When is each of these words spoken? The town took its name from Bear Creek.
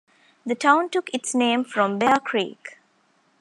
The 0.47 0.55
town 0.55 0.89
took 0.89 1.11
its 1.13 1.35
name 1.35 1.63
from 1.63 1.99
Bear 1.99 2.17
Creek. 2.19 2.79